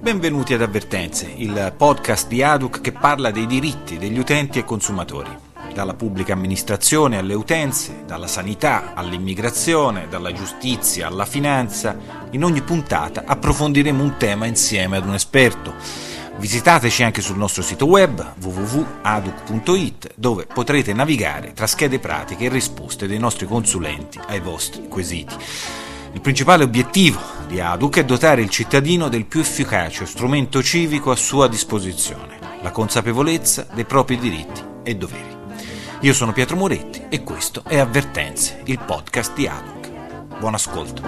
[0.00, 5.30] Benvenuti ad Avvertenze, il podcast di ADUC che parla dei diritti degli utenti e consumatori,
[5.72, 11.96] dalla pubblica amministrazione alle utenze, dalla sanità all'immigrazione, dalla giustizia alla finanza.
[12.32, 15.72] In ogni puntata approfondiremo un tema insieme ad un esperto.
[16.36, 23.06] Visitateci anche sul nostro sito web www.aduc.it dove potrete navigare tra schede pratiche e risposte
[23.06, 25.34] dei nostri consulenti ai vostri quesiti.
[26.12, 31.16] Il principale obiettivo di ADUC è dotare il cittadino del più efficace strumento civico a
[31.16, 35.38] sua disposizione, la consapevolezza dei propri diritti e doveri.
[36.00, 40.38] Io sono Pietro Moretti e questo è Avvertenze, il podcast di ADUC.
[40.38, 41.02] Buon ascolto.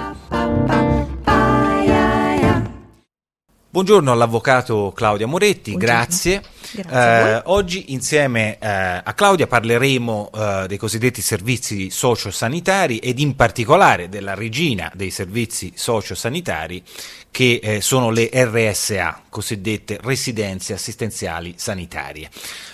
[3.71, 5.97] Buongiorno all'avvocato Claudia Moretti, Buongiorno.
[5.97, 6.43] grazie.
[6.75, 14.09] Eh, oggi insieme eh, a Claudia parleremo eh, dei cosiddetti servizi sociosanitari ed in particolare
[14.09, 16.83] della regina dei servizi sociosanitari
[17.31, 22.31] che eh, sono le RSA, cosiddette residenze assistenziali sanitarie,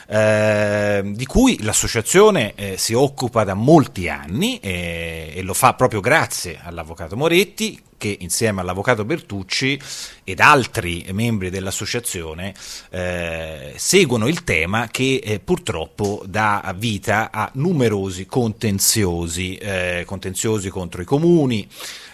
[0.09, 6.59] eh, di cui l'associazione eh, si occupa da molti anni e lo fa proprio grazie
[6.63, 9.79] all'avvocato Moretti che insieme all'avvocato Bertucci
[10.25, 12.55] ed altri membri dell'associazione
[12.91, 21.01] eh, seguono il tema che eh, purtroppo dà vita a numerosi contenziosi, eh, contenziosi contro
[21.01, 21.67] i comuni,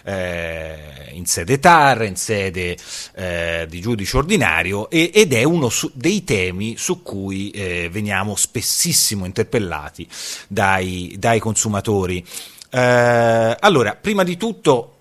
[0.05, 2.77] eh, in sede TAR, in sede
[3.15, 8.37] eh, di giudice ordinario e- ed è uno su- dei temi su cui eh, veniamo
[8.37, 10.07] spessissimo interpellati
[10.47, 12.25] dai, dai consumatori.
[12.69, 14.94] Eh, allora, prima di tutto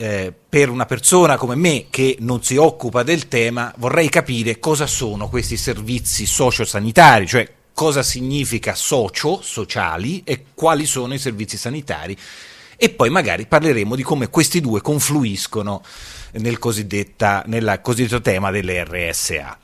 [0.00, 4.86] eh, per una persona come me che non si occupa del tema, vorrei capire cosa
[4.86, 12.16] sono questi servizi sociosanitari, cioè cosa significa socio, sociali, e quali sono i servizi sanitari.
[12.78, 15.82] E poi magari parleremo di come questi due confluiscono
[16.32, 16.58] nel,
[17.46, 19.58] nel cosiddetto tema delle RSA.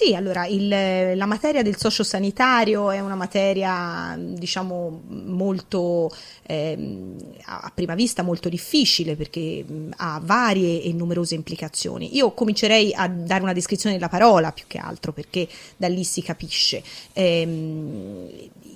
[0.00, 6.08] Sì, allora il- la materia del sociosanitario è una materia, diciamo, molto
[6.50, 7.16] ehm,
[7.46, 9.64] a prima vista molto difficile perché
[9.96, 12.14] ha varie e numerose implicazioni.
[12.16, 16.22] Io comincerei a dare una descrizione della parola più che altro perché da lì si
[16.22, 16.80] capisce.
[17.14, 18.28] Ehm,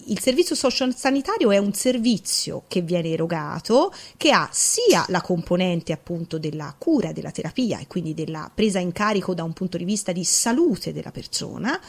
[0.07, 6.39] il servizio sociosanitario è un servizio che viene erogato che ha sia la componente appunto
[6.39, 10.11] della cura, della terapia e quindi della presa in carico da un punto di vista
[10.11, 11.81] di salute della persona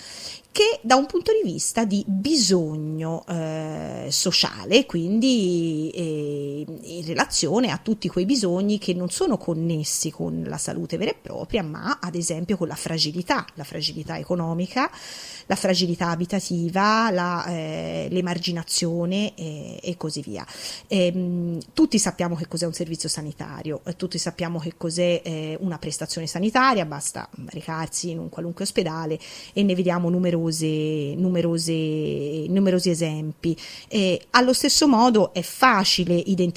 [0.52, 6.33] che da un punto di vista di bisogno eh, sociale, quindi eh,
[6.68, 11.18] in relazione a tutti quei bisogni che non sono connessi con la salute vera e
[11.22, 14.90] propria, ma ad esempio con la fragilità, la fragilità economica,
[15.47, 20.46] la fragilità abitativa, la, eh, l'emarginazione eh, e così via.
[20.88, 25.78] Ehm, tutti sappiamo che cos'è un servizio sanitario, eh, tutti sappiamo che cos'è eh, una
[25.78, 29.19] prestazione sanitaria, basta recarsi in un qualunque ospedale
[29.53, 33.57] e ne vediamo numerose, numerose, numerosi esempi.
[33.88, 36.51] E allo stesso modo è facile identificare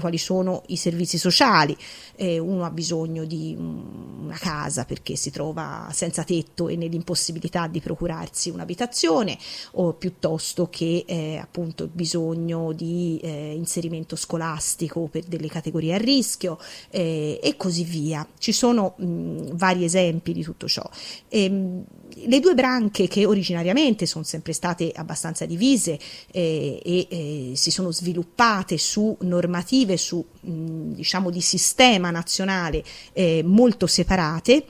[0.00, 1.76] quali sono i servizi sociali.
[2.16, 7.66] Eh, uno ha bisogno di mm, una casa perché si trova senza tetto e nell'impossibilità
[7.66, 9.36] di procurarsi un'abitazione,
[9.72, 16.58] o piuttosto che eh, appunto bisogno di eh, inserimento scolastico per delle categorie a rischio
[16.90, 18.26] eh, e così via.
[18.38, 20.88] Ci sono mh, vari esempi di tutto ciò.
[21.28, 25.98] Ehm, le due branche che originariamente sono sempre state abbastanza divise
[26.30, 33.42] eh, e eh, si sono sviluppate su normative, su mh, diciamo di sistema nazionale eh,
[33.44, 34.64] molto separate,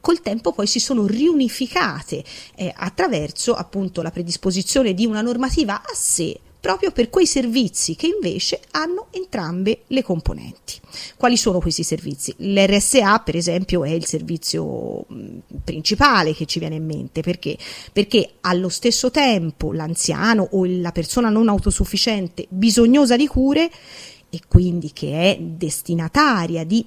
[0.00, 2.24] col tempo poi si sono riunificate
[2.56, 8.06] eh, attraverso appunto la predisposizione di una normativa a sé proprio per quei servizi che
[8.06, 10.80] invece hanno entrambe le componenti.
[11.16, 12.32] Quali sono questi servizi?
[12.36, 15.04] L'RSA, per esempio, è il servizio
[15.64, 17.58] principale che ci viene in mente perché?
[17.92, 23.68] Perché allo stesso tempo l'anziano o la persona non autosufficiente bisognosa di cure
[24.30, 26.86] e quindi che è destinataria di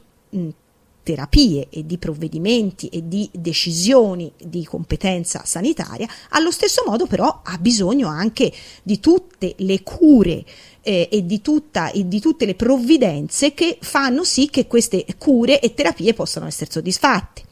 [1.05, 7.57] terapie e di provvedimenti e di decisioni di competenza sanitaria, allo stesso modo però ha
[7.59, 10.43] bisogno anche di tutte le cure
[10.81, 15.61] eh, e, di tutta, e di tutte le provvidenze che fanno sì che queste cure
[15.61, 17.43] e terapie possano essere soddisfatte.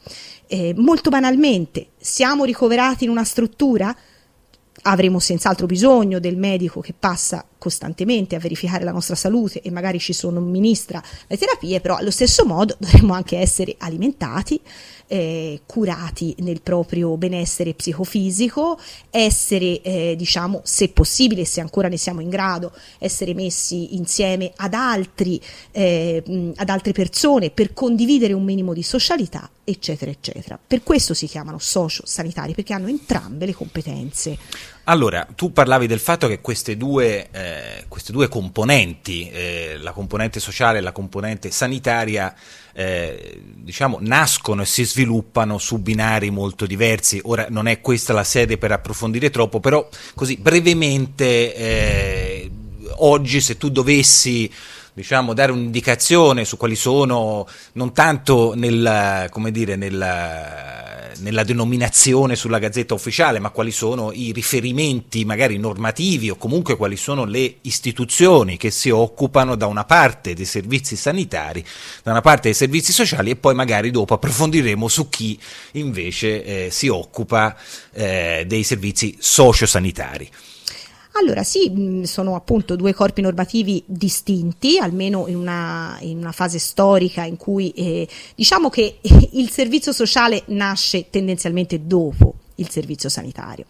[0.48, 3.96] Eh, molto banalmente, siamo ricoverati in una struttura?
[4.86, 9.98] avremo senz'altro bisogno del medico che passa costantemente a verificare la nostra salute e magari
[9.98, 14.60] ci somministra le terapie, però allo stesso modo dovremmo anche essere alimentati,
[15.06, 18.78] eh, curati nel proprio benessere psicofisico,
[19.08, 24.74] essere, eh, diciamo, se possibile, se ancora ne siamo in grado, essere messi insieme ad,
[24.74, 25.40] altri,
[25.72, 30.58] eh, ad altre persone per condividere un minimo di socialità, eccetera, eccetera.
[30.64, 34.36] Per questo si chiamano socio-sanitari, perché hanno entrambe le competenze.
[34.86, 40.40] Allora, tu parlavi del fatto che queste due, eh, queste due componenti, eh, la componente
[40.40, 42.34] sociale e la componente sanitaria,
[42.74, 47.18] eh, diciamo, nascono e si sviluppano su binari molto diversi.
[47.24, 52.50] Ora non è questa la sede per approfondire troppo, però così brevemente, eh,
[52.96, 54.52] oggi se tu dovessi
[54.94, 59.98] diciamo, dare un'indicazione su quali sono, non tanto nel, dire, nel,
[61.18, 66.96] nella denominazione sulla gazzetta ufficiale, ma quali sono i riferimenti magari normativi o comunque quali
[66.96, 71.64] sono le istituzioni che si occupano da una parte dei servizi sanitari,
[72.02, 75.38] da una parte dei servizi sociali e poi magari dopo approfondiremo su chi
[75.72, 77.56] invece eh, si occupa
[77.92, 80.30] eh, dei servizi sociosanitari.
[81.16, 86.58] Allora sì, mm, sono appunto due corpi normativi distinti, almeno in una, in una fase
[86.58, 88.98] storica in cui eh, diciamo che
[89.32, 93.66] il servizio sociale nasce tendenzialmente dopo il servizio sanitario.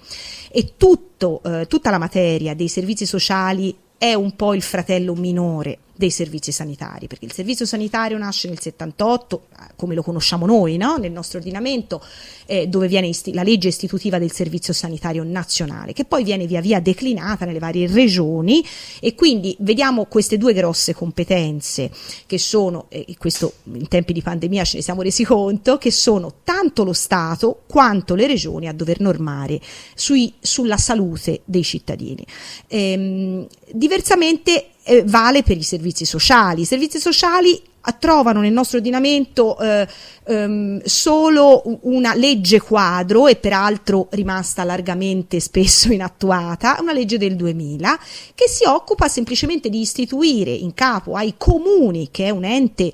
[0.50, 5.78] E tutto, eh, tutta la materia dei servizi sociali è un po' il fratello minore
[5.96, 9.46] dei servizi sanitari, perché il servizio sanitario nasce nel 78,
[9.76, 10.96] come lo conosciamo noi, no?
[10.96, 12.02] nel nostro ordinamento,
[12.46, 16.60] eh, dove viene isti- la legge istitutiva del servizio sanitario nazionale, che poi viene via
[16.60, 18.64] via declinata nelle varie regioni
[19.00, 21.90] e quindi vediamo queste due grosse competenze
[22.26, 25.92] che sono, e eh, questo in tempi di pandemia ce ne siamo resi conto, che
[25.92, 29.60] sono tanto lo Stato quanto le regioni a dover normare
[29.94, 32.24] sui, sulla salute dei cittadini.
[32.68, 36.62] Ehm, diversamente eh, vale per i servizi sociali.
[36.62, 37.60] I servizi sociali
[37.98, 39.86] trovano nel nostro ordinamento eh,
[40.26, 47.98] ehm, solo una legge quadro e peraltro rimasta largamente spesso inattuata, una legge del 2000
[48.34, 52.92] che si occupa semplicemente di istituire in capo ai comuni, che è un ente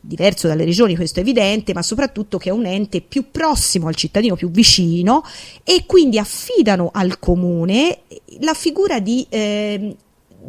[0.00, 3.96] diverso dalle regioni, questo è evidente, ma soprattutto che è un ente più prossimo al
[3.96, 5.24] cittadino, più vicino
[5.64, 7.98] e quindi affidano al comune
[8.40, 9.96] la figura di eh,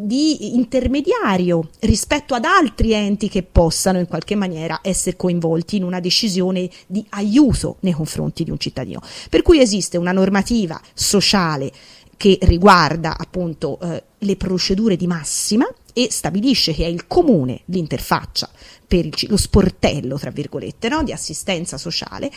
[0.02, 6.00] di intermediario rispetto ad altri enti che possano in qualche maniera essere coinvolti in una
[6.00, 9.02] decisione di aiuto nei confronti di un cittadino.
[9.30, 11.72] Per cui esiste una normativa sociale
[12.16, 15.66] che riguarda appunto eh, le procedure di massima
[16.04, 18.50] e stabilisce che è il comune l'interfaccia
[18.88, 21.04] per il, lo sportello, tra virgolette, no?
[21.04, 22.32] di assistenza sociale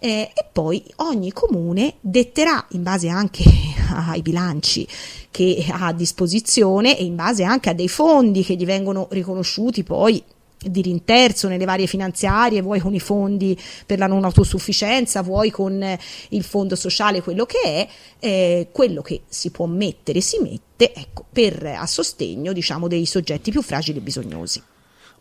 [0.00, 3.44] eh, e poi ogni comune detterà in base anche
[3.94, 4.86] ai bilanci
[5.30, 9.84] che ha a disposizione e in base anche a dei fondi che gli vengono riconosciuti
[9.84, 10.22] poi
[10.64, 15.82] di rinterzo nelle varie finanziarie, vuoi con i fondi per la non autosufficienza, vuoi con
[15.82, 15.98] eh,
[16.30, 17.88] il fondo sociale, quello che è,
[18.18, 23.50] eh, quello che si può mettere si mette ecco, per, a sostegno diciamo, dei soggetti
[23.50, 24.62] più fragili e bisognosi.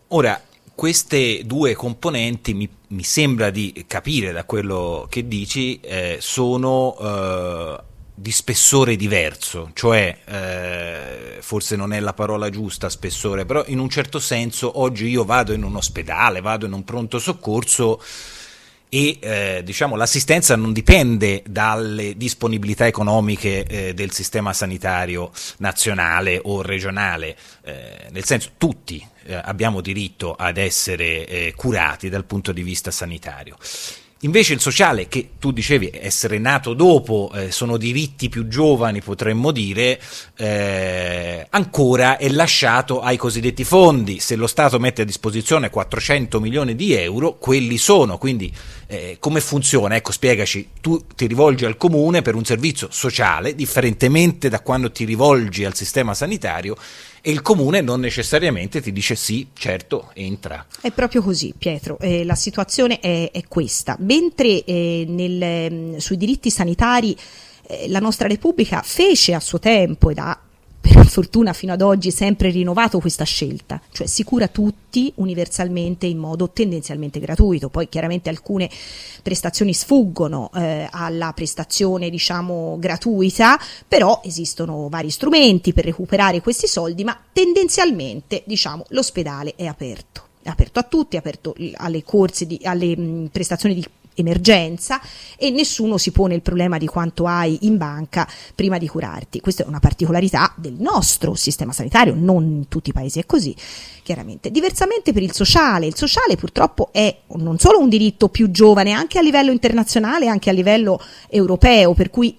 [0.09, 0.41] Ora,
[0.75, 7.83] queste due componenti mi, mi, sembra di capire da quello che dici eh, sono eh,
[8.15, 13.89] di spessore diverso, cioè eh, forse non è la parola giusta spessore, però in un
[13.89, 18.01] certo senso oggi io vado in un ospedale, vado in un pronto soccorso
[18.93, 26.61] e eh, diciamo, l'assistenza non dipende dalle disponibilità economiche eh, del sistema sanitario nazionale o
[26.61, 32.61] regionale, eh, nel senso tutti eh, abbiamo diritto ad essere eh, curati dal punto di
[32.61, 33.57] vista sanitario.
[34.23, 39.51] Invece il sociale, che tu dicevi essere nato dopo, eh, sono diritti più giovani, potremmo
[39.51, 39.99] dire,
[40.37, 44.19] eh, ancora è lasciato ai cosiddetti fondi.
[44.19, 48.17] Se lo Stato mette a disposizione 400 milioni di euro, quelli sono.
[48.17, 48.51] Quindi
[48.87, 49.95] eh, come funziona?
[49.97, 55.03] Ecco, spiegaci, tu ti rivolgi al comune per un servizio sociale, differentemente da quando ti
[55.03, 56.77] rivolgi al sistema sanitario
[57.25, 60.65] e il comune non necessariamente ti dice sì, certo, entra.
[60.81, 61.97] È proprio così, Pietro.
[61.99, 63.95] Eh, la situazione è, è questa.
[63.99, 67.15] Mentre eh, nel, mm, sui diritti sanitari
[67.67, 70.37] eh, la nostra Repubblica fece a suo tempo ed ha
[70.83, 76.17] per fortuna fino ad oggi sempre rinnovato questa scelta, cioè si cura tutti universalmente in
[76.17, 78.69] modo tendenzialmente gratuito, poi chiaramente alcune
[79.21, 87.05] prestazioni sfuggono eh, alla prestazione diciamo gratuita, però esistono vari strumenti per recuperare questi soldi,
[87.05, 90.21] ma tendenzialmente diciamo l'ospedale è aperto.
[90.41, 95.01] È aperto a tutti, è aperto alle corsi, di, alle prestazioni di emergenza
[95.37, 99.39] e nessuno si pone il problema di quanto hai in banca prima di curarti.
[99.39, 103.55] Questa è una particolarità del nostro sistema sanitario, non in tutti i paesi è così,
[104.03, 104.51] chiaramente.
[104.51, 109.17] Diversamente per il sociale, il sociale purtroppo è non solo un diritto più giovane, anche
[109.17, 112.37] a livello internazionale, anche a livello europeo, per cui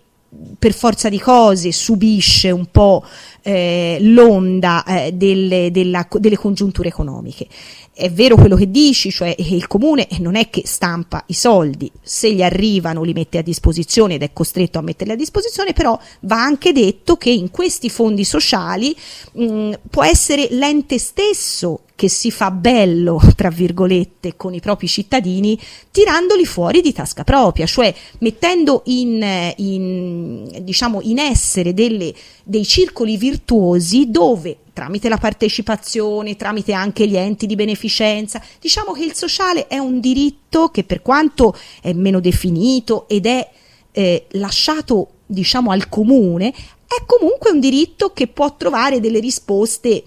[0.58, 3.04] per forza di cose subisce un po'
[3.42, 7.46] eh, l'onda eh, delle, della, delle congiunture economiche.
[7.92, 12.32] È vero quello che dici, cioè il comune non è che stampa i soldi, se
[12.32, 16.42] gli arrivano li mette a disposizione ed è costretto a metterli a disposizione, però va
[16.42, 18.96] anche detto che in questi fondi sociali
[19.32, 25.58] mh, può essere l'ente stesso che si fa bello, tra virgolette, con i propri cittadini,
[25.90, 33.16] tirandoli fuori di tasca propria, cioè mettendo in, in, diciamo, in essere delle, dei circoli
[33.16, 38.42] virtuosi dove tramite la partecipazione, tramite anche gli enti di beneficenza.
[38.60, 43.48] Diciamo che il sociale è un diritto che per quanto è meno definito ed è
[43.92, 46.52] eh, lasciato diciamo al comune,
[46.86, 50.02] è comunque un diritto che può trovare delle risposte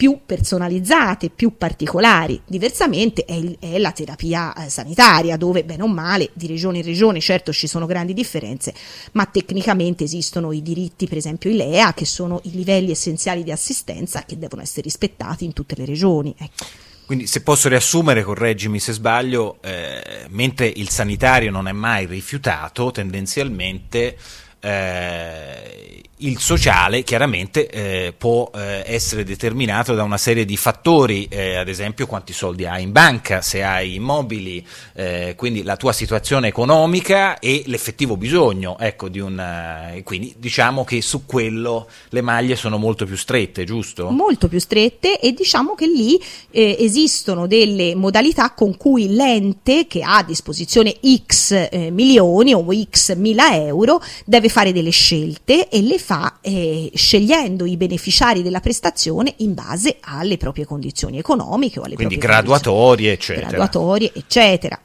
[0.00, 2.40] più personalizzate, più particolari.
[2.46, 7.20] Diversamente è, è la terapia eh, sanitaria, dove bene o male, di regione in regione,
[7.20, 8.72] certo ci sono grandi differenze,
[9.12, 13.52] ma tecnicamente esistono i diritti, per esempio i LEA, che sono i livelli essenziali di
[13.52, 16.34] assistenza che devono essere rispettati in tutte le regioni.
[16.34, 16.64] Ecco.
[17.04, 22.90] Quindi se posso riassumere, correggimi se sbaglio, eh, mentre il sanitario non è mai rifiutato,
[22.90, 24.16] tendenzialmente
[24.60, 31.56] eh, il sociale chiaramente eh, può eh, essere determinato da una serie di fattori, eh,
[31.56, 36.48] ad esempio quanti soldi hai in banca, se hai immobili, eh, quindi la tua situazione
[36.48, 42.56] economica e l'effettivo bisogno, ecco, di un, eh, quindi diciamo che su quello le maglie
[42.56, 44.10] sono molto più strette, giusto?
[44.10, 50.02] Molto più strette e diciamo che lì eh, esistono delle modalità con cui l'ente che
[50.02, 50.96] ha a disposizione
[51.26, 55.98] X milioni o X mila euro deve fare delle scelte e le
[56.40, 62.16] eh, scegliendo i beneficiari della prestazione in base alle proprie condizioni economiche o alle Quindi
[62.16, 63.46] proprie graduatorie, eccetera.
[63.46, 64.80] Graduatorie, eccetera.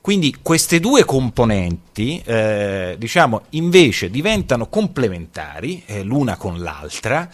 [0.00, 7.28] Quindi queste due componenti, eh, diciamo, invece diventano complementari eh, l'una con l'altra,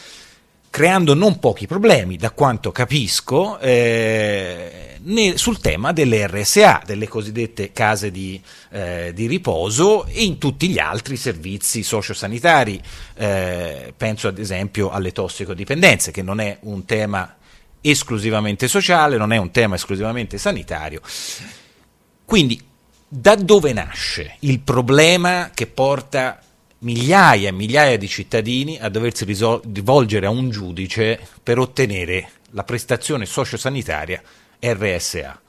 [0.78, 7.72] creando non pochi problemi, da quanto capisco, eh, nel, sul tema delle RSA, delle cosiddette
[7.72, 12.80] case di, eh, di, riposo e in tutti gli altri servizi sociosanitari.
[13.16, 17.34] Eh, penso ad esempio alle tossicodipendenze, che non è un tema
[17.80, 21.00] esclusivamente sociale, non è un tema esclusivamente sanitario.
[22.24, 22.62] Quindi
[23.08, 26.40] da dove nasce il problema che porta
[26.80, 33.26] migliaia e migliaia di cittadini a doversi rivolgere a un giudice per ottenere la prestazione
[33.26, 34.22] sociosanitaria
[34.60, 35.40] RSA?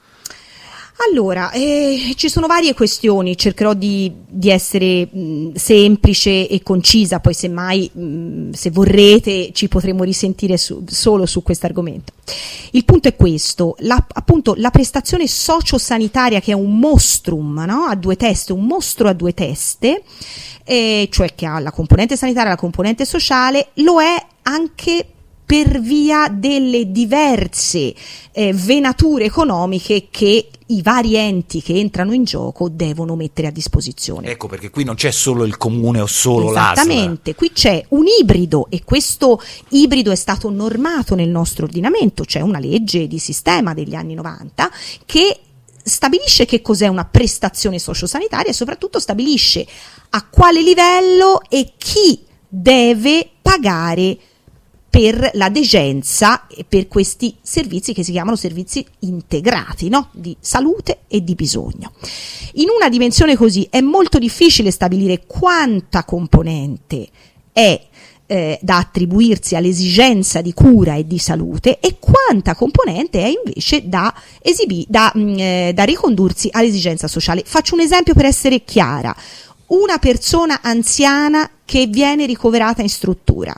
[1.08, 7.32] Allora, eh, ci sono varie questioni, cercherò di, di essere mh, semplice e concisa, poi
[7.32, 12.12] semmai mh, se vorrete ci potremo risentire su, solo su questo argomento.
[12.72, 17.84] Il punto è questo, la, appunto la prestazione sociosanitaria che è un mostrum no?
[17.84, 20.02] a due teste, un mostro a due teste,
[20.64, 25.06] eh, cioè che ha la componente sanitaria e la componente sociale, lo è anche
[25.50, 27.92] per via delle diverse
[28.30, 34.28] eh, venature economiche che i vari enti che entrano in gioco devono mettere a disposizione.
[34.28, 36.72] Ecco perché qui non c'è solo il comune o solo l'ASL.
[36.72, 42.40] Esattamente, qui c'è un ibrido e questo ibrido è stato normato nel nostro ordinamento, c'è
[42.40, 44.70] una legge di sistema degli anni 90
[45.04, 45.36] che
[45.82, 49.66] stabilisce che cos'è una prestazione sociosanitaria e soprattutto stabilisce
[50.10, 54.16] a quale livello e chi deve pagare
[54.90, 60.08] per la degenza e per questi servizi che si chiamano servizi integrati no?
[60.12, 61.92] di salute e di bisogno.
[62.54, 67.08] In una dimensione così è molto difficile stabilire quanta componente
[67.52, 67.80] è
[68.26, 74.12] eh, da attribuirsi all'esigenza di cura e di salute e quanta componente è invece da,
[74.42, 77.42] esibi- da, mh, mm, eh, da ricondursi all'esigenza sociale.
[77.46, 79.14] Faccio un esempio per essere chiara.
[79.66, 83.54] Una persona anziana che viene ricoverata in struttura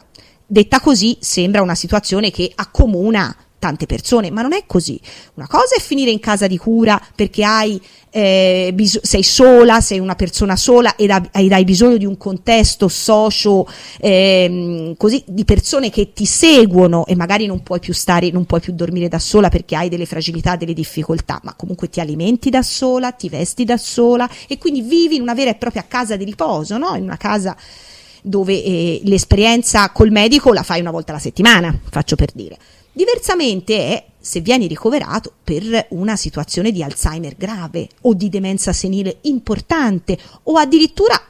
[0.53, 5.01] Detta così sembra una situazione che accomuna tante persone, ma non è così.
[5.37, 7.81] Una cosa è finire in casa di cura perché hai,
[8.11, 13.67] eh, bis- sei sola, sei una persona sola ed hai bisogno di un contesto socio,
[13.99, 18.61] eh, così, di persone che ti seguono e magari non puoi più stare, non puoi
[18.61, 22.61] più dormire da sola perché hai delle fragilità, delle difficoltà, ma comunque ti alimenti da
[22.61, 26.25] sola, ti vesti da sola e quindi vivi in una vera e propria casa di
[26.27, 26.95] riposo, no?
[26.95, 27.57] In una casa
[28.23, 32.57] dove eh, l'esperienza col medico la fai una volta alla settimana, faccio per dire.
[32.93, 39.19] Diversamente è se vieni ricoverato per una situazione di Alzheimer grave o di demenza senile
[39.23, 41.21] importante o addirittura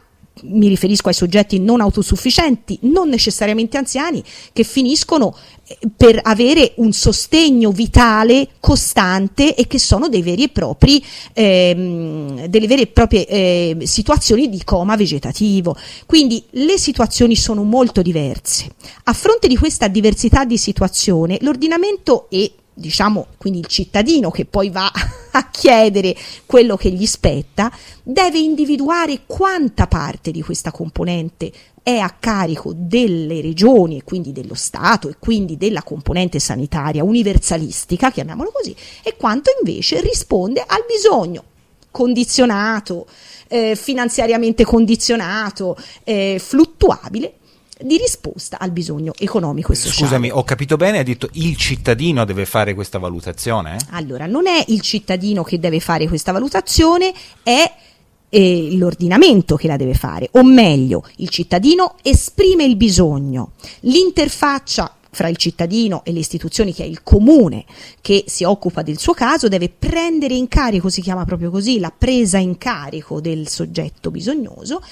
[0.42, 4.22] mi riferisco ai soggetti non autosufficienti, non necessariamente anziani,
[4.52, 5.36] che finiscono
[5.66, 10.08] eh, per avere un sostegno vitale costante e che sono
[10.52, 15.76] propri, ehm, delle vere e proprie eh, situazioni di coma vegetativo.
[16.06, 18.74] Quindi le situazioni sono molto diverse.
[19.04, 24.70] A fronte di questa diversità di situazione, l'ordinamento e diciamo quindi il cittadino che poi
[24.70, 24.90] va
[25.32, 27.70] a chiedere quello che gli spetta,
[28.02, 31.52] deve individuare quanta parte di questa componente
[31.82, 38.12] è a carico delle regioni e quindi dello Stato e quindi della componente sanitaria universalistica,
[38.12, 41.44] chiamiamolo così, e quanto invece risponde al bisogno
[41.90, 43.06] condizionato,
[43.48, 47.34] eh, finanziariamente condizionato, eh, fluttuabile
[47.84, 49.96] di risposta al bisogno economico e sociale.
[49.96, 53.76] Scusami, ho capito bene, hai detto il cittadino deve fare questa valutazione?
[53.90, 57.12] Allora, non è il cittadino che deve fare questa valutazione,
[57.42, 57.72] è
[58.28, 65.28] eh, l'ordinamento che la deve fare, o meglio, il cittadino esprime il bisogno, l'interfaccia fra
[65.28, 67.66] il cittadino e le istituzioni, che è il comune
[68.00, 71.92] che si occupa del suo caso, deve prendere in carico, si chiama proprio così, la
[71.96, 74.82] presa in carico del soggetto bisognoso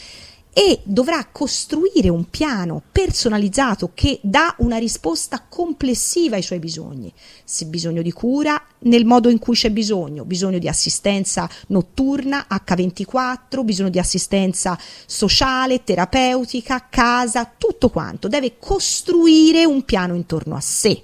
[0.53, 7.13] e dovrà costruire un piano personalizzato che dà una risposta complessiva ai suoi bisogni.
[7.45, 13.63] Se bisogno di cura, nel modo in cui c'è bisogno, bisogno di assistenza notturna, H24,
[13.63, 18.27] bisogno di assistenza sociale, terapeutica, casa, tutto quanto.
[18.27, 21.01] Deve costruire un piano intorno a sé.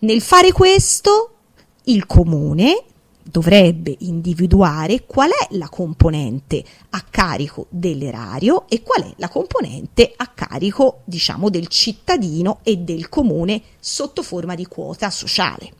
[0.00, 1.36] Nel fare questo,
[1.84, 2.84] il comune
[3.22, 10.26] dovrebbe individuare qual è la componente a carico dell'erario e qual è la componente a
[10.28, 15.72] carico, diciamo, del cittadino e del comune sotto forma di quota sociale.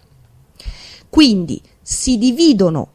[1.09, 2.93] Quindi si dividono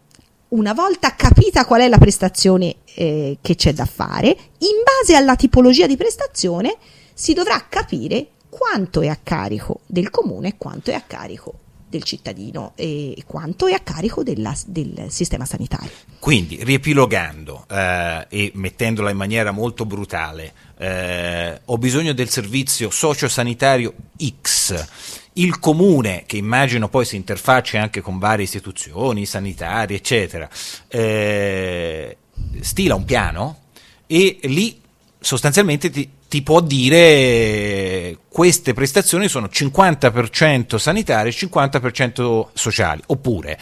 [0.50, 5.36] una volta capita qual è la prestazione eh, che c'è da fare, in base alla
[5.36, 6.78] tipologia di prestazione
[7.14, 12.04] si dovrà capire quanto è a carico del comune e quanto è a carico del
[12.04, 15.90] cittadino e quanto è a carico della, del sistema sanitario.
[16.20, 23.94] Quindi, riepilogando eh, e mettendola in maniera molto brutale, eh, ho bisogno del servizio sociosanitario
[24.42, 24.86] X.
[25.34, 30.50] Il comune, che immagino poi si interfaccia anche con varie istituzioni sanitarie, eccetera,
[30.88, 32.18] eh,
[32.60, 33.60] stila un piano
[34.08, 34.82] e lì
[35.20, 43.60] sostanzialmente ti, ti può dire queste prestazioni sono 50% sanitarie e 50% sociali, oppure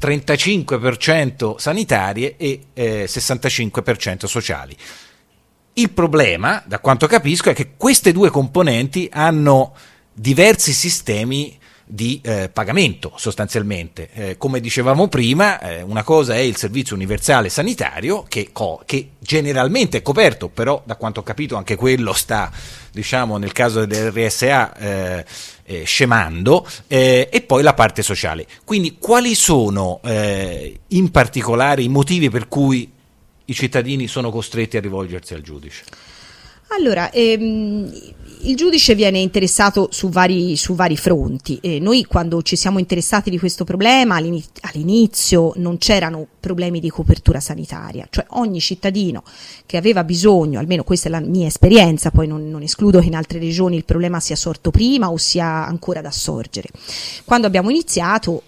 [0.00, 4.76] 35% sanitarie e eh, 65% sociali.
[5.74, 9.74] Il problema, da quanto capisco, è che queste due componenti hanno
[10.12, 14.08] diversi sistemi di eh, pagamento sostanzialmente.
[14.12, 19.10] Eh, come dicevamo prima, eh, una cosa è il servizio universale sanitario che, co- che,
[19.18, 22.50] generalmente è coperto, però da quanto ho capito anche quello sta,
[22.90, 25.24] diciamo, nel caso dell'RSA eh,
[25.64, 28.46] eh, scemando, eh, e poi la parte sociale.
[28.64, 32.90] Quindi quali sono in particolare i motivi per cui
[33.46, 35.84] i cittadini sono costretti a rivolgersi al giudice?
[36.68, 37.92] Allora, ehm,
[38.44, 41.58] il giudice viene interessato su vari, su vari fronti.
[41.60, 47.40] Eh, noi quando ci siamo interessati di questo problema all'inizio non c'erano problemi di copertura
[47.40, 49.22] sanitaria, cioè ogni cittadino
[49.64, 53.14] che aveva bisogno, almeno questa è la mia esperienza, poi non, non escludo che in
[53.14, 56.68] altre regioni il problema sia sorto prima o sia ancora da sorgere.
[57.24, 58.42] Quando abbiamo iniziato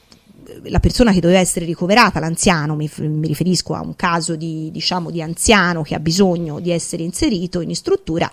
[0.65, 5.11] la persona che doveva essere ricoverata, l'anziano, mi, mi riferisco a un caso di, diciamo,
[5.11, 8.31] di anziano che ha bisogno di essere inserito in struttura,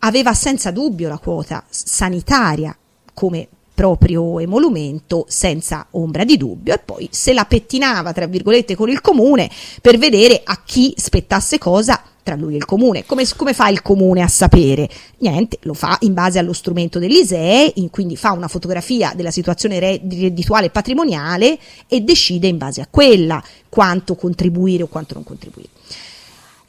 [0.00, 2.76] aveva senza dubbio la quota sanitaria
[3.14, 8.90] come proprio emolumento senza ombra di dubbio e poi se la pettinava tra virgolette con
[8.90, 13.04] il comune per vedere a chi spettasse cosa tra lui e il comune.
[13.06, 14.88] Come, come, fa il comune a sapere?
[15.18, 19.78] Niente, lo fa in base allo strumento dell'ISEE, in, quindi fa una fotografia della situazione
[19.78, 21.58] reddituale e patrimoniale
[21.88, 25.70] e decide in base a quella quanto contribuire o quanto non contribuire.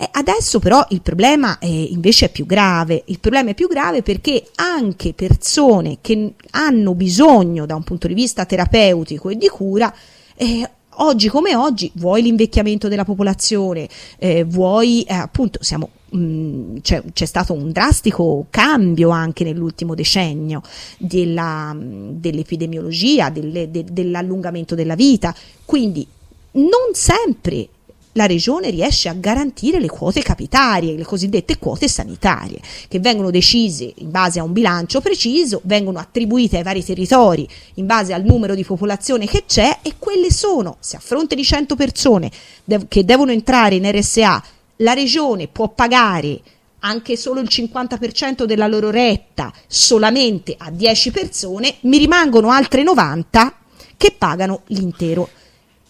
[0.01, 4.01] Eh, adesso però il problema è, invece è più grave, il problema è più grave
[4.01, 9.93] perché anche persone che hanno bisogno da un punto di vista terapeutico e di cura,
[10.35, 13.87] eh, oggi come oggi, vuoi l'invecchiamento della popolazione,
[14.17, 20.63] eh, vuoi eh, appunto siamo mm, c'è, c'è, stato un drastico cambio anche nell'ultimo decennio
[20.97, 25.31] della, dell'epidemiologia, delle, de, dell'allungamento della vita,
[25.63, 26.07] quindi
[26.53, 27.67] non sempre
[28.13, 33.91] la regione riesce a garantire le quote capitarie, le cosiddette quote sanitarie, che vengono decise
[33.97, 38.55] in base a un bilancio preciso, vengono attribuite ai vari territori in base al numero
[38.55, 42.31] di popolazione che c'è e quelle sono, se a fronte di 100 persone
[42.63, 44.43] dev- che devono entrare in RSA,
[44.77, 46.39] la regione può pagare
[46.83, 53.55] anche solo il 50% della loro retta solamente a 10 persone, mi rimangono altre 90
[53.97, 55.29] che pagano l'intero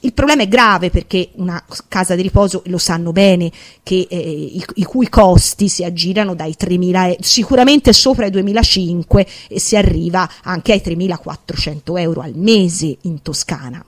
[0.02, 3.52] il problema è grave perché una casa di riposo lo sanno bene
[3.84, 9.60] che eh, i, i, cui costi si aggirano dai 3.000 sicuramente sopra i 2.500 e
[9.60, 13.84] si arriva anche ai 3.400 euro al mese in Toscana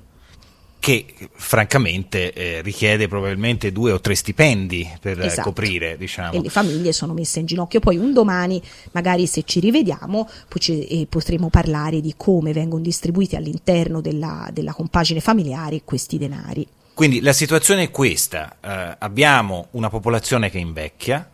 [0.83, 5.47] che francamente eh, richiede probabilmente due o tre stipendi per esatto.
[5.47, 5.95] coprire.
[5.97, 6.33] Diciamo.
[6.33, 7.79] E le famiglie sono messe in ginocchio.
[7.79, 13.37] Poi un domani, magari se ci rivediamo, ci, eh, potremo parlare di come vengono distribuiti
[13.37, 16.67] all'interno della, della compagine familiare questi denari.
[16.93, 21.29] Quindi la situazione è questa, eh, abbiamo una popolazione che invecchia,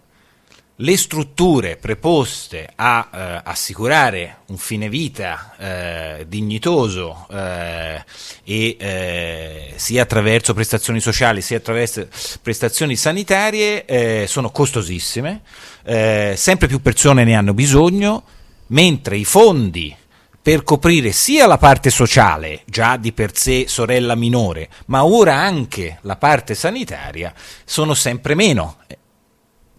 [0.81, 8.03] le strutture preposte a eh, assicurare un fine vita eh, dignitoso eh,
[8.45, 12.07] e eh, sia attraverso prestazioni sociali sia attraverso
[12.41, 15.41] prestazioni sanitarie eh, sono costosissime,
[15.83, 18.23] eh, sempre più persone ne hanno bisogno,
[18.67, 19.93] mentre i fondi
[20.41, 25.97] per coprire sia la parte sociale, già di per sé sorella minore, ma ora anche
[26.03, 27.33] la parte sanitaria,
[27.65, 28.77] sono sempre meno.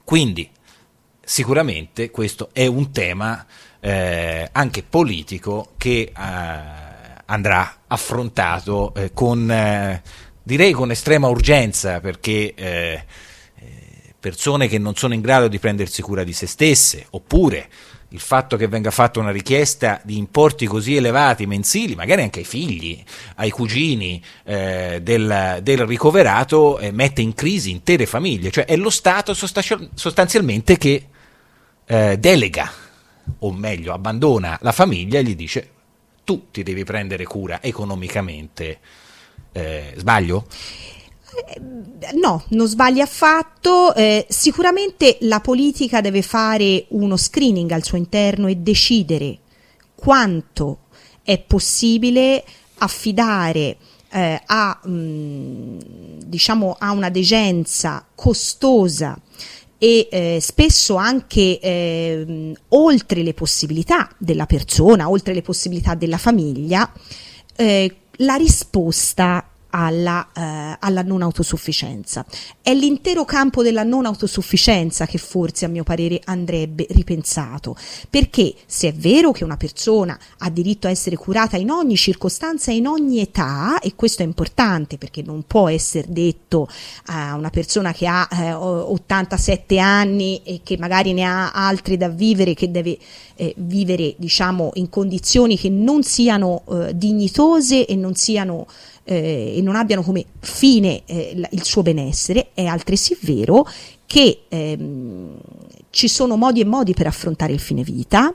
[0.04, 0.50] Quindi
[1.30, 3.46] sicuramente questo è un tema
[3.78, 6.12] eh, anche politico che eh,
[7.24, 10.02] andrà affrontato eh, con, eh,
[10.42, 13.04] direi con estrema urgenza perché eh,
[14.18, 17.68] persone che non sono in grado di prendersi cura di se stesse oppure
[18.08, 22.44] il fatto che venga fatta una richiesta di importi così elevati mensili, magari anche ai
[22.44, 23.00] figli,
[23.36, 28.50] ai cugini eh, del, del, ricoverato, eh, mette in crisi intere famiglie.
[28.50, 31.06] Cioè è lo Stato sostanzialmente che
[31.90, 32.70] eh, delega,
[33.40, 35.70] o meglio abbandona la famiglia e gli dice
[36.22, 38.78] tu ti devi prendere cura economicamente.
[39.50, 40.46] Eh, sbaglio?
[41.48, 41.60] Eh,
[42.14, 43.92] no, non sbagli affatto.
[43.96, 49.38] Eh, sicuramente la politica deve fare uno screening al suo interno e decidere
[49.96, 50.82] quanto
[51.24, 52.44] è possibile
[52.78, 53.76] affidare
[54.12, 55.78] eh, a, mh, mm,
[56.24, 59.18] diciamo, a una degenza costosa
[59.82, 66.92] e eh, spesso anche eh, oltre le possibilità della persona, oltre le possibilità della famiglia,
[67.56, 72.24] eh, la risposta alla, eh, alla, non autosufficienza.
[72.60, 77.76] È l'intero campo della non autosufficienza che forse a mio parere andrebbe ripensato,
[78.08, 82.70] perché se è vero che una persona ha diritto a essere curata in ogni circostanza
[82.70, 86.68] e in ogni età, e questo è importante perché non può essere detto
[87.06, 92.08] a una persona che ha eh, 87 anni e che magari ne ha altri da
[92.08, 92.98] vivere, che deve
[93.36, 98.66] eh, vivere diciamo in condizioni che non siano eh, dignitose e non siano
[99.04, 103.66] eh, e non abbiano come fine eh, il suo benessere, è altresì vero
[104.06, 105.38] che ehm,
[105.90, 108.32] ci sono modi e modi per affrontare il fine vita,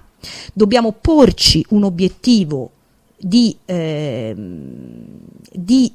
[0.54, 2.71] dobbiamo porci un obiettivo
[3.17, 5.06] di, ehm,
[5.51, 5.91] di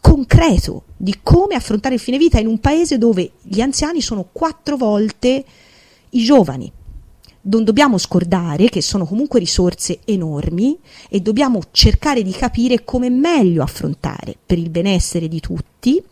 [0.00, 4.76] concreto di come affrontare il fine vita in un paese dove gli anziani sono quattro
[4.76, 5.44] volte
[6.10, 6.70] i giovani
[7.46, 10.78] non dobbiamo scordare che sono comunque risorse enormi
[11.08, 16.02] e dobbiamo cercare di capire come meglio affrontare per il benessere di tutti.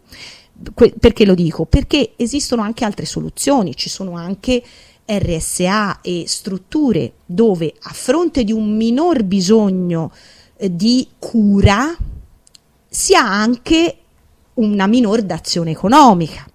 [0.99, 1.65] perché lo dico?
[1.65, 4.63] Perché esistono anche altre soluzioni, ci sono anche
[5.05, 10.13] RSA e strutture dove a fronte di un minor bisogno
[10.57, 11.97] eh, di cura
[12.89, 13.97] si ha anche
[14.55, 16.47] una minor dazione economica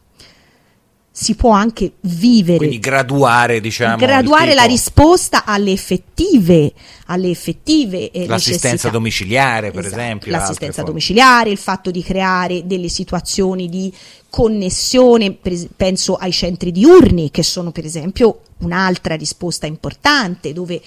[1.20, 2.58] si può anche vivere.
[2.58, 3.96] Quindi graduare, diciamo.
[3.96, 6.72] Graduare la risposta alle effettive,
[7.08, 8.90] alle effettive eh, L'assistenza necessità.
[8.92, 10.32] domiciliare, per esatto, esempio.
[10.32, 13.92] L'assistenza domiciliare, il fatto di creare delle situazioni di
[14.30, 20.80] connessione, per, penso ai centri diurni, che sono per esempio un'altra risposta importante, dove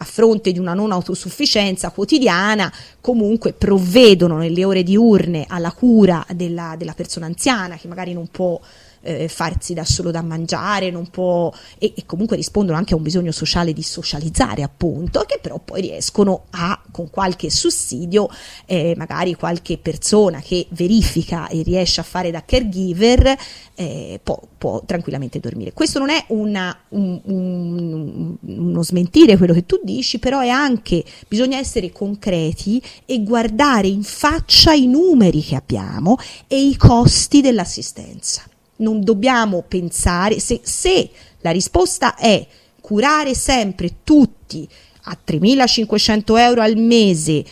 [0.00, 2.70] a fronte di una non autosufficienza quotidiana
[3.00, 8.60] comunque provvedono nelle ore diurne alla cura della, della persona anziana che magari non può
[9.00, 13.02] eh, farsi da solo da mangiare, non può, e, e, comunque rispondono anche a un
[13.02, 18.28] bisogno sociale di socializzare, appunto, che però poi riescono a, con qualche sussidio,
[18.66, 23.36] eh, magari qualche persona che verifica e riesce a fare da caregiver,
[23.74, 25.72] eh, può, può, tranquillamente dormire.
[25.72, 31.04] Questo non è una, un, un, uno smentire quello che tu dici, però è anche,
[31.28, 38.42] bisogna essere concreti e guardare in faccia i numeri che abbiamo e i costi dell'assistenza
[38.78, 41.10] non dobbiamo pensare, se, se
[41.40, 42.46] la risposta è
[42.80, 44.68] curare sempre tutti
[45.04, 47.44] a 3.500 euro al mese,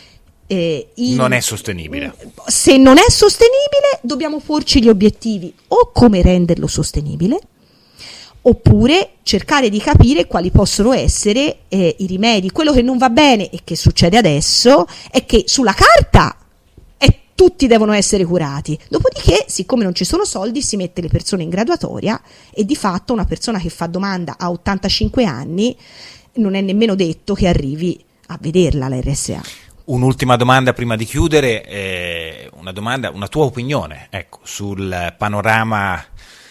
[0.47, 2.13] eh, in, non è sostenibile.
[2.45, 7.39] Se non è sostenibile, dobbiamo porci gli obiettivi o come renderlo sostenibile,
[8.41, 12.51] oppure cercare di capire quali possono essere eh, i rimedi.
[12.51, 16.37] Quello che non va bene e che succede adesso è che sulla carta
[17.37, 18.77] tutti devono essere curati.
[18.89, 22.19] Dopodiché, siccome non ci sono soldi, si mette le persone in graduatoria
[22.51, 25.77] e di fatto una persona che fa domanda a 85 anni
[26.37, 29.41] non è nemmeno detto che arrivi a vederla la RSA.
[29.85, 36.03] Un'ultima domanda prima di chiudere, eh, una, domanda, una tua opinione ecco, sul panorama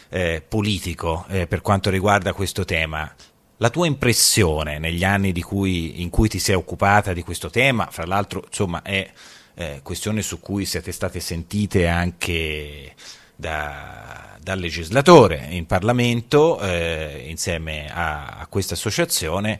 [0.09, 3.13] eh, politico eh, per quanto riguarda questo tema.
[3.57, 8.07] La tua impressione negli anni cui, in cui ti sei occupata di questo tema, fra
[8.07, 9.11] l'altro insomma è
[9.57, 12.95] eh, questione su cui siete state sentite anche
[13.35, 19.59] da, dal legislatore in Parlamento eh, insieme a, a questa associazione.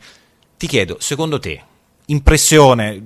[0.57, 1.63] Ti chiedo, secondo te,
[2.07, 3.03] impressione,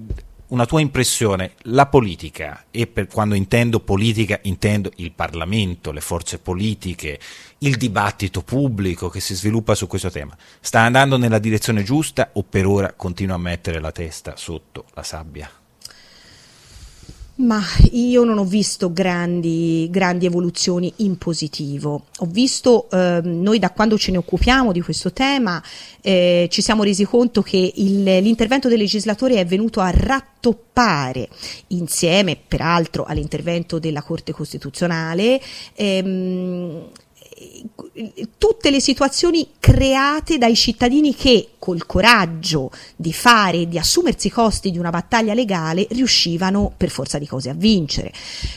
[0.49, 6.39] una tua impressione, la politica, e per quando intendo politica intendo il Parlamento, le forze
[6.39, 7.21] politiche,
[7.59, 12.43] il dibattito pubblico che si sviluppa su questo tema, sta andando nella direzione giusta o
[12.43, 15.60] per ora continua a mettere la testa sotto la sabbia?
[17.41, 22.05] Ma io non ho visto grandi, grandi evoluzioni in positivo.
[22.19, 25.63] Ho visto, eh, noi da quando ce ne occupiamo di questo tema,
[26.03, 31.31] eh, ci siamo resi conto che il, l'intervento del legislatore è venuto a rattoppare,
[31.69, 35.41] insieme peraltro all'intervento della Corte Costituzionale,
[35.77, 36.89] ehm,
[38.39, 44.71] tutte le situazioni create dai cittadini che col coraggio di fare, di assumersi i costi
[44.71, 48.13] di una battaglia legale, riuscivano per forza di cose a vincere.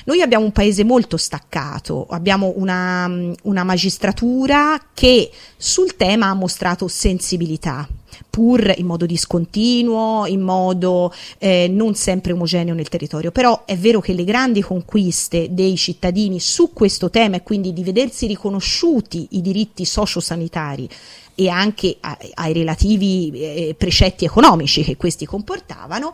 [0.05, 3.09] Noi abbiamo un paese molto staccato, abbiamo una,
[3.43, 7.87] una magistratura che sul tema ha mostrato sensibilità
[8.29, 13.31] pur in modo discontinuo, in modo eh, non sempre omogeneo nel territorio.
[13.31, 17.83] Però è vero che le grandi conquiste dei cittadini su questo tema e quindi di
[17.83, 20.89] vedersi riconosciuti i diritti sociosanitari
[21.35, 26.13] e anche ai relativi eh, precetti economici che questi comportavano,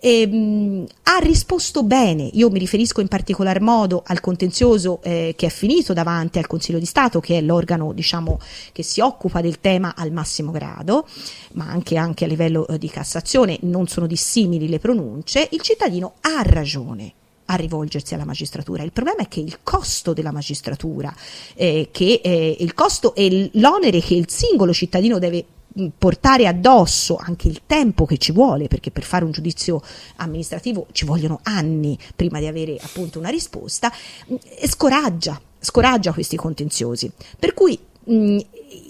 [0.00, 2.28] ehm, ha risposto bene.
[2.32, 6.78] Io mi riferisco in particolar modo al contenzioso eh, che è finito davanti al Consiglio
[6.78, 8.38] di Stato, che è l'organo diciamo,
[8.72, 11.06] che si occupa del tema al massimo grado,
[11.52, 15.48] ma anche, anche a livello eh, di Cassazione non sono dissimili le pronunce.
[15.52, 17.14] Il cittadino ha ragione
[17.50, 18.82] a rivolgersi alla magistratura.
[18.82, 21.14] Il problema è che il costo della magistratura,
[21.54, 25.44] eh, che eh, il costo e l'onere che il singolo cittadino deve
[25.78, 29.82] mm, portare addosso anche il tempo che ci vuole, perché per fare un giudizio
[30.16, 33.90] amministrativo ci vogliono anni prima di avere appunto una risposta,
[34.30, 37.10] mm, scoraggia, scoraggia questi contenziosi.
[37.38, 38.38] Per cui mh, mm,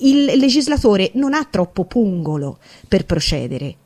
[0.00, 3.76] il legislatore non ha troppo pungolo per procedere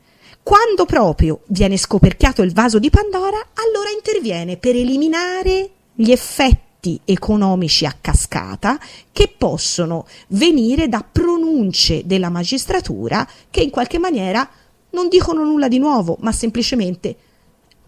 [0.43, 7.85] quando proprio viene scoperchiato il vaso di Pandora, allora interviene per eliminare gli effetti economici
[7.85, 8.77] a cascata
[9.11, 14.47] che possono venire da pronunce della magistratura che in qualche maniera
[14.89, 17.15] non dicono nulla di nuovo, ma semplicemente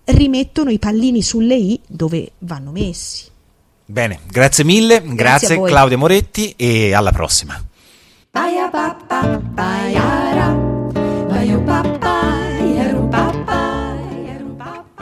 [0.05, 3.25] rimettono i pallini sulle i dove vanno messi.
[3.85, 7.61] Bene, grazie mille, grazie, grazie Claudia Moretti e alla prossima.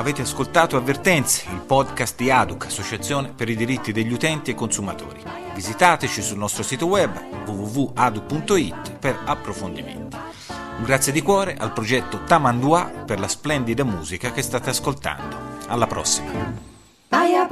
[0.04, 4.52] Baya, baya, Avete ascoltato Avvertenze, il podcast di ADUC, Associazione per i diritti degli utenti
[4.52, 5.24] e consumatori.
[5.56, 10.18] Visitateci sul nostro sito web www.adu.it per approfondimenti.
[10.78, 15.38] Un grazie di cuore al progetto Tamandua per la splendida musica che state ascoltando.
[15.68, 16.32] Alla prossima!
[17.08, 17.48] Bye,